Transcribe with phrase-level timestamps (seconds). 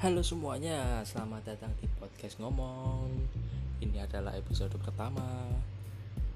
[0.00, 3.12] Halo semuanya, selamat datang di podcast ngomong.
[3.84, 5.20] Ini adalah episode pertama.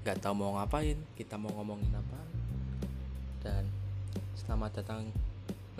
[0.05, 2.21] Gak tau mau ngapain, kita mau ngomongin apa.
[3.41, 3.65] Dan
[4.37, 5.09] selamat datang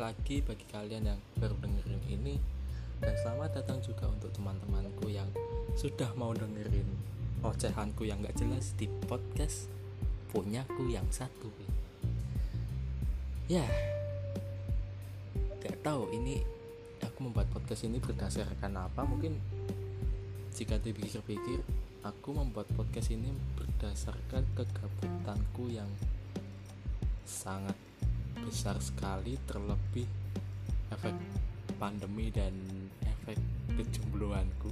[0.02, 2.41] lagi bagi kalian yang baru dengerin ini.
[2.98, 5.29] Dan selamat datang juga untuk teman-temanku yang
[5.77, 6.89] sudah mau dengerin
[7.45, 9.70] ocehanku yang gak jelas di podcast
[10.33, 11.54] punyaku yang satu.
[13.45, 13.70] Ya,
[15.61, 16.54] gak tahu ini
[17.05, 19.05] aku membuat podcast ini berdasarkan apa?
[19.05, 19.37] Mungkin
[20.57, 21.61] jika dipikir-pikir
[22.01, 25.89] aku membuat podcast ini berdasarkan kegabutanku yang
[27.25, 27.77] sangat
[28.41, 30.05] besar sekali terlebih
[30.93, 31.15] efek
[31.82, 32.53] pandemi dan
[33.02, 33.38] efek
[33.73, 34.69] kejombloanku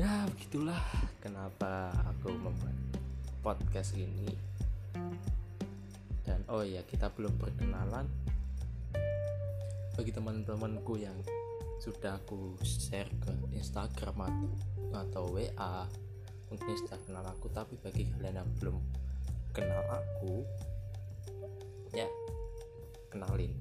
[0.00, 0.80] ya begitulah
[1.20, 2.72] kenapa aku membuat
[3.44, 4.32] podcast ini.
[6.24, 8.08] Dan oh ya kita belum perkenalan
[10.00, 11.12] bagi teman-temanku yang
[11.76, 14.32] sudah aku share ke Instagram
[14.96, 15.84] atau, WA
[16.48, 18.80] mungkin sudah kenal aku tapi bagi kalian yang belum
[19.52, 20.40] kenal aku
[21.92, 22.08] ya
[23.12, 23.60] kenalin.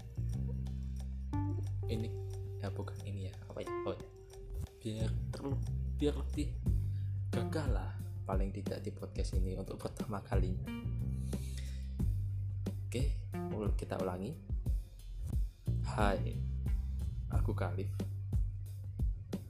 [1.91, 2.07] Ini
[2.63, 4.07] ya bukan ini ya apa ya oh ya.
[4.79, 5.59] Biar terlalu
[5.99, 6.55] biar lebih
[7.35, 7.91] gagah lah
[8.23, 10.71] paling tidak di podcast ini untuk pertama kalinya.
[12.87, 13.27] Oke
[13.75, 14.48] kita ulangi
[16.00, 16.31] Hai,
[17.28, 17.92] aku Kalif.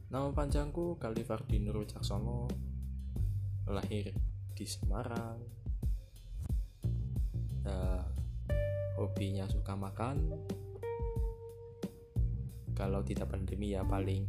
[0.10, 2.50] Nama panjangku Kalif Ardinur Wicaksono.
[3.70, 4.18] Lahir
[4.58, 5.38] di Semarang.
[7.62, 8.02] Uh,
[8.98, 10.26] hobinya suka makan.
[12.74, 14.26] Kalau tidak pandemi ya paling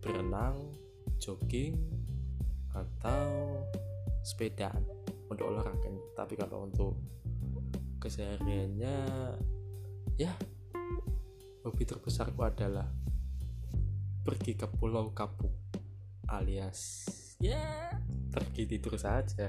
[0.00, 0.72] berenang,
[1.20, 1.76] jogging,
[2.72, 3.60] atau
[4.24, 4.88] sepedaan
[5.28, 5.92] untuk olahraga.
[6.16, 6.96] Tapi kalau untuk
[8.00, 9.04] kesehariannya
[10.20, 10.36] ya.
[11.64, 12.84] Hobi terbesarku adalah
[14.20, 15.48] pergi ke pulau kapuk
[16.28, 17.08] alias
[17.40, 17.96] ya
[18.28, 19.48] pergi tidur saja.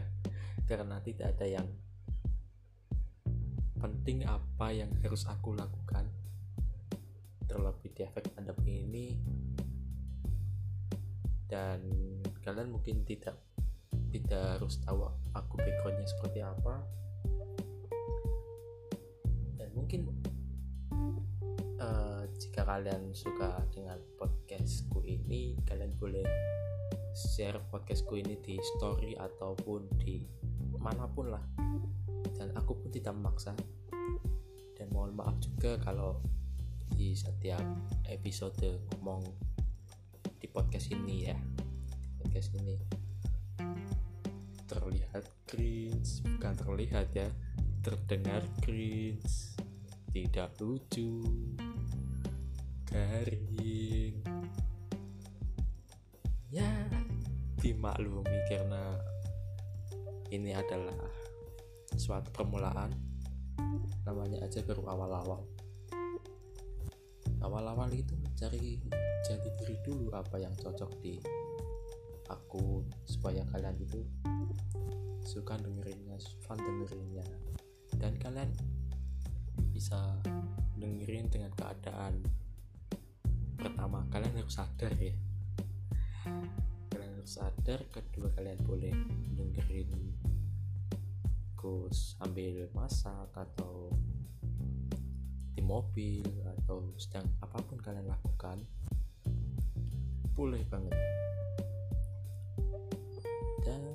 [0.63, 1.67] Karena tidak ada yang
[3.75, 6.07] penting apa yang harus aku lakukan.
[7.51, 9.07] Terlebih di efek pandemi ini.
[11.51, 11.83] Dan
[12.39, 13.35] kalian mungkin tidak
[14.15, 15.03] tidak harus tahu
[15.35, 16.79] aku backgroundnya seperti apa.
[19.59, 20.20] Dan mungkin
[22.61, 26.21] jika kalian suka dengan podcastku ini kalian boleh
[27.09, 30.21] share podcastku ini di story ataupun di
[30.77, 31.41] mana pun lah.
[32.37, 33.57] Dan aku pun tidak memaksa.
[34.77, 36.21] Dan mohon maaf juga kalau
[36.93, 37.65] di setiap
[38.05, 38.61] episode
[38.93, 39.25] ngomong
[40.37, 41.37] di podcast ini ya.
[42.21, 42.77] Podcast ini
[44.69, 47.25] terlihat cringe bukan terlihat ya
[47.81, 49.57] terdengar cringe
[50.13, 51.25] tidak lucu
[52.91, 54.19] garing.
[56.51, 56.67] Ya
[57.63, 58.99] dimaklumi karena
[60.35, 60.99] ini adalah
[61.95, 62.91] suatu permulaan.
[64.03, 65.47] Namanya aja baru awal-awal.
[67.41, 68.83] Awal-awal itu mencari
[69.23, 71.15] jati diri dulu apa yang cocok di
[72.27, 74.03] aku supaya kalian itu
[75.23, 77.23] suka dengerinnya fun dengerinnya.
[77.95, 78.51] Dan kalian
[79.71, 80.19] bisa
[80.75, 82.40] dengerin dengan keadaan
[84.09, 85.13] kalian harus sadar ya.
[86.89, 88.95] Kalian harus sadar kedua kalian boleh
[89.37, 89.91] dengerin
[91.53, 93.93] Gus sambil masak atau
[95.53, 96.25] di mobil
[96.57, 98.65] atau sedang apa pun kalian lakukan
[100.33, 100.97] boleh banget.
[103.61, 103.93] Dan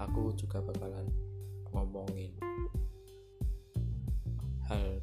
[0.00, 1.04] aku juga bakalan
[1.74, 2.32] ngomongin
[4.64, 5.02] hal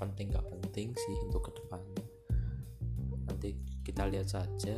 [0.00, 2.16] penting gak penting sih untuk ke depannya
[3.36, 3.52] nanti
[3.84, 4.76] kita lihat saja.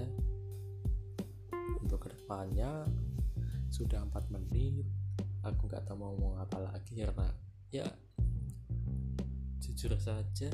[1.79, 2.85] Untuk ke depannya
[3.71, 4.85] sudah 4 menit.
[5.47, 7.31] Aku nggak tahu mau ngomong apa lagi karena
[7.71, 7.87] ya
[9.63, 10.51] jujur saja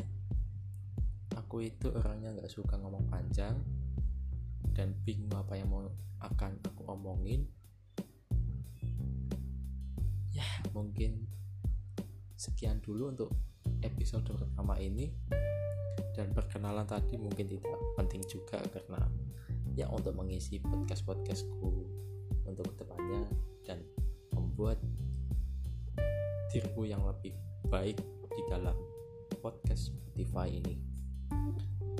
[1.34, 3.56] aku itu orangnya nggak suka ngomong panjang
[4.76, 5.88] dan bingung apa yang mau
[6.20, 7.48] akan aku omongin.
[10.36, 10.44] Ya
[10.76, 11.24] mungkin
[12.36, 13.30] sekian dulu untuk
[13.84, 15.12] episode pertama ini.
[16.14, 19.02] Dan perkenalan tadi mungkin tidak penting juga karena
[19.74, 21.70] ya untuk mengisi podcast-podcastku
[22.46, 23.26] untuk ke depannya
[23.66, 23.82] dan
[24.30, 24.78] membuat
[26.54, 27.34] diriku yang lebih
[27.66, 27.98] baik
[28.30, 28.78] di dalam
[29.42, 30.78] podcast Spotify ini.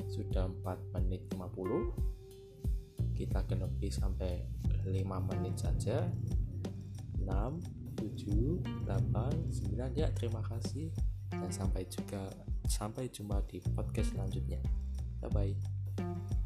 [0.07, 4.47] Sudah 4 menit 50 kita genepi sampai
[4.87, 4.95] 5
[5.35, 6.07] menit saja.
[7.19, 7.27] 6
[7.99, 8.95] 7 8
[9.51, 10.93] 9 ya terima kasih
[11.31, 12.29] dan sampai juga
[12.69, 14.61] sampai jumpa di podcast selanjutnya.
[15.21, 16.44] Bye bye